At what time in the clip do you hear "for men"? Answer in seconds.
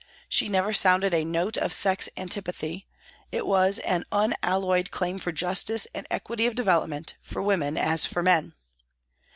8.07-8.55